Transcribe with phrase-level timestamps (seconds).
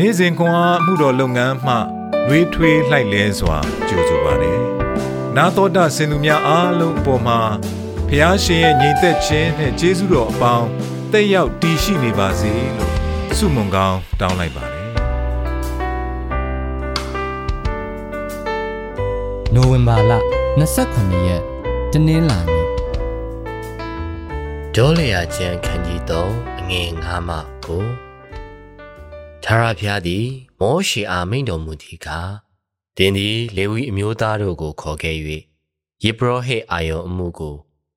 [0.00, 1.74] နေ့စဉ်ခွန်အားမှုတော်လုပ်ငန်းမှ
[2.28, 3.58] နှွေးထွေးလှိုက်လဲစွာ
[3.88, 4.60] ကြိုဆိုပါတယ်။
[5.36, 7.40] နာတော်တာစင်သူများအားလုံးအပေါ်မှာ
[8.08, 10.68] ဖះရှင်ရဲ့ညီသက်ခြင်းနဲ့ကျေးဇူးတော်အပေါင်း
[11.12, 12.92] တက်ရောက်တည်ရှိနေပါစေလို့
[13.38, 14.84] ဆုမွန်ကောင်းတောင်းလိုက်ပါတယ်။
[19.54, 20.12] နိုဝင်ဘာလ
[20.70, 21.42] 29ရက်
[21.92, 22.66] တနင်္လာနေ့
[24.74, 28.05] ဒေါလျာကျန်ခန်းကြီးတော့အငယ်ငါးမှကို
[29.48, 30.26] ထာရဖျားသည်
[30.60, 32.32] မောရှေအားမိန်တော်မူသည်ကား
[32.96, 35.16] တင်းသည်လေဝိအမျိုးသားတို့ကိုခေါ်ခဲ့၍
[36.04, 37.54] ယေဘရဟိအာယုံအမှုကို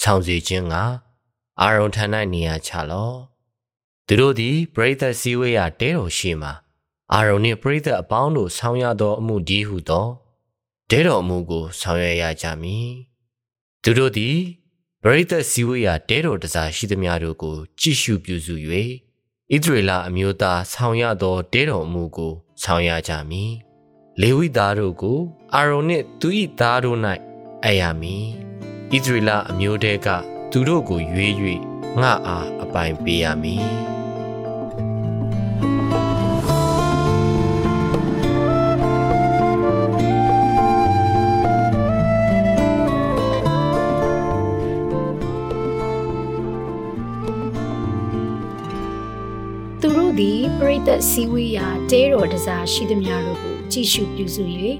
[0.00, 0.74] ဆောင်စီခြင်းက
[1.60, 3.18] အာရုံထံ၌နေရာချလော့
[4.06, 6.50] သူတို့သည်ပရိသတ်စည်းဝေးရာတဲတော်ရှိမှ
[7.12, 10.08] အာရုံနှင့်ပရိသတ်အပေါင်းတို့ဆောင်ရသောအမှုဒီဟုသော
[10.90, 12.88] တဲတော်အမှုကိုဆောင်ရွက်ရကြမည်
[13.82, 14.36] သူတို့သည်
[15.02, 18.56] ပရိသတ်စည်းဝေးရာတဲတော်တစားရှိသမျှတို့ကိုကြည့်ရှုပြုစု၍
[19.52, 23.52] ဣသရေလအမျိုးသားဆောင်ရသောတဲတော်မူကိုဆောင်ရကြမည်။
[24.20, 25.18] လေဝိသားတို့ကို
[25.54, 26.28] အာရုန်နှင့်သူ၏
[26.60, 26.98] သားတို့၌
[27.64, 28.24] အပ်ရမည်။
[28.90, 30.08] ဣသရေလအမျိုးတဲက
[30.50, 31.32] သူတို့ကိုရွေး၍
[32.00, 33.70] ငါအားအပိုင်ပေးရမည်။
[50.20, 54.42] သူတို့သည်ပရိသတ်စည်းဝေးရာတဲတော်တစားရှိသမျှတို့ကိုကြည့်ရှုပြုစု၍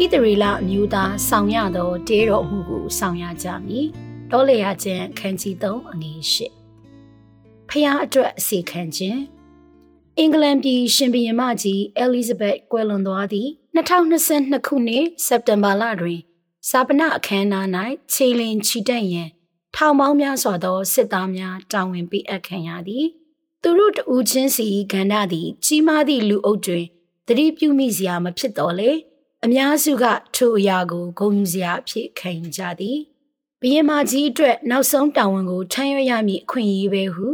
[0.00, 3.86] ဣသရေလအမျိုးသားဆောင်ရသောတဲတော်အမှုကိုဆောင်ရကြမည်။
[4.30, 6.20] တောလေရခြင်းခန်းကြီး3အငယ်
[6.78, 9.20] 8ဖျားအတွက်အစီခံခြင်း
[10.18, 16.20] အင်္ဂလန်ပြည်ရှင်ဘုရင်မကြီးအဲလီဇဘက်ကွယ်လွန်သွားသည့်2022ခုနှစ်စက်တင်ဘာလတွင်
[16.68, 17.66] စာပနအခမ်းအနား၌
[18.12, 19.28] ခြေလင်ချီတက်ရန်
[19.74, 23.06] ထောင်ပေါင်းများစွာသောစစ်သားများတာဝန်ပေးအပ်ခံရသည်။
[23.66, 26.84] သူတို့တူချင်းစီကန္ဓာသည် ကြီးမားသည့်လူအုပ်တွင်
[27.26, 28.90] သတိပြုမိစရာမဖြစ်တော့လေ
[29.44, 32.98] အများစုကထိုအရာကိုဂုဏ်ယူစရာအဖြစ်ခံယူကြသည်
[33.60, 37.26] ဘုရင်မကြီးအတွက်နောက်ဆုံးတာဝန်ကိုထမ်းရွက်ရမည့်အခွင့်အရေးပဲဟု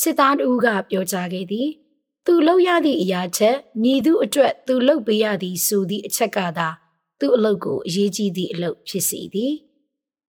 [0.00, 1.68] စစ်သားတူကပြောကြားခဲ့သည်
[2.26, 6.68] သူလုပ်ရသည့်အရာချက်ညီသူအတွက်သူလုပ်ပေးရသည်ဆိုသည့်အချက်ကသာ
[7.20, 9.54] သူ့အလုပ်ကိုအရေးကြီးသည့်အလုပ်ဖြစ်စီသည်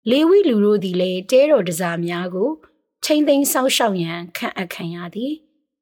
[0.10, 2.50] လေဝိလူတို့သည်လည်းတဲတော်တစားများကို
[3.04, 5.34] ထိမ့်သိမ်းဆောက်ရှောက်ရန်ခန့်အပ်ခံရသည်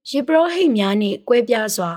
[0.09, 1.91] ယေဘရဟိတ်များနှင့်ကွဲပြားစွာ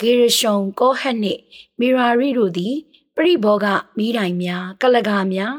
[0.00, 1.40] ဂေရရှုံကောဟတ်နှင့်
[1.78, 2.74] မီရာရီတို့သည်
[3.16, 5.54] ပရိဘောဂမိတိုင်များကလကာများ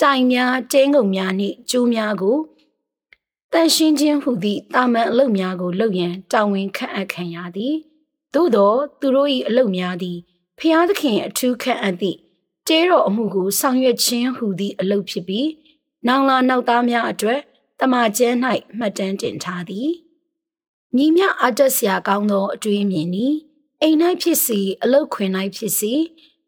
[0.00, 2.38] တိုင်များတင်းငုံများနှင့်ကျိုးများကို
[3.52, 7.74] တန်ရှင်းခြင်းဟုသည့်တာမန်အလုပ်များကိုလုပ်ရန်တာဝန်ခန့်အပ်ခံရသည်
[8.34, 10.18] သို့သောသူတို့၏အလုပ်များသည်
[10.58, 12.18] ဖျားသခင်အထူးခန့်အပ်သည့်
[12.68, 15.48] တဲတော်အမှုကိုဆောင်ရွက်ခြင်းဟုသည့်အလုပ်ဖြစ်ပြီး
[16.06, 17.40] နောင်လာနောက်သားများအတွက်
[17.80, 18.36] တမန်ကျမ်း၌
[18.78, 19.90] မှတ်တမ်းတင်ထားသည်
[20.97, 23.27] ညီမြအားတက်စရာကောင်းသောအတွေ့အမြင်ဤ
[23.81, 25.93] အိမ်၌ဖြစ်စီအလုတ်ခွင်၌ဖြစ်စီ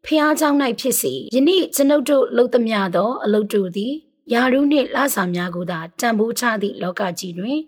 [0.04, 0.50] ဖျားเจ้า၌
[0.80, 3.94] ဖြစ်စီယနေ့ကျွန်ုပ်တို့လှုပ်သမျှသောအလုတ်တို့သည်
[4.32, 7.58] ယာရုနှင့်လဆာများကိုသာတန်ဖိုးချသည့်လောကကြီးတွင်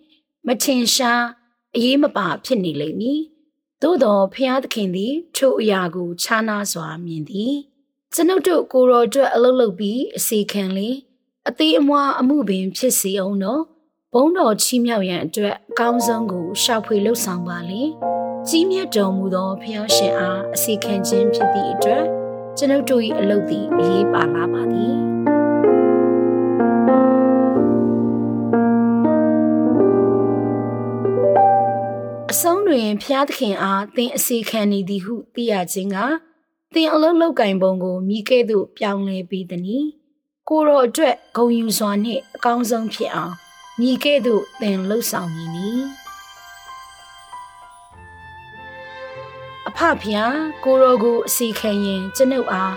[0.47, 1.25] မထင်ရှား
[1.77, 3.21] အရေးမပါဖြစ်နေလိမ့်မည်
[3.83, 7.55] သို့သောဖျားသခင်သည်ထိုအရာကိုခြားနာစွာမြင်သည်
[8.15, 10.91] ကျွန်ုပ်တို့ကိုယ်တော်အတွက်အလုတ်လုပ်ပြီးအစီခံလေ
[11.49, 13.63] အသေးအမွားအမှုပင်ဖြစ်စီအောင်တော့
[14.16, 17.84] ဘုံတော်ချီးမြှောက်ရန်အတွက်အကောင်းဆုံးကိုရှာဖွေလှုပ်ဆောင်ပါလေ
[18.48, 22.06] ကြီးမြတ်တော်မူသောဖျားရှင်အားအစီခံခြင်းဖြစ်သည့်အတွက်
[22.58, 24.96] ကျွန်ုပ်တို့၏အလုပ်သည်အရေးပါလာပါသည်
[32.32, 35.98] အဆုံးတွင်ဖျားသခင်အားသင်အစီခံနေသည်ဟုသိရခြင်းက
[36.74, 39.86] သင်အလုပ်လုပ်ကင်ပုံကိုမိကဲ့သို့ပြောင်းလဲပြီးသည်။
[40.50, 43.36] ကိုတော်အတွက်ဂုံယူစွာနှင့်အကောင်းဆုံးဖြစ်အောင်
[43.80, 45.70] မိကဲ့သို့သင်လှုပ်ဆောင်မည်နီ။
[49.68, 52.74] အဖဖျားကိုတော်ကိုအစီခံရင်ကျွန်ုပ်အား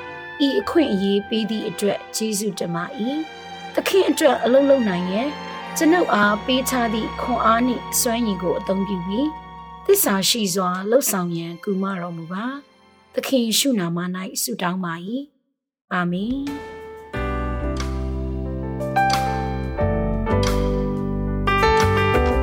[0.47, 2.85] ဤအခွင့်အရေးပေးသည့်အတွက်ကျေးဇူးတင်ပါ၏။
[3.75, 5.29] သခင်အတွက်အလုပ်လုပ်နိုင်ရင်
[5.77, 9.29] ကျွန်ုပ်အားပေးထားသည့်ခွန်အားနှင့်စွမ်းရည်ကိုအသုံးပြုပြီး
[9.87, 12.45] သစ္စာရှိစွာလှုပ်ဆောင်ရန်ကူမတော်မူပါ။
[13.15, 13.99] သခင်ရှုနာမ၌
[14.43, 14.95] ဆုတောင်းပါ၏။
[15.93, 16.43] အာမင်။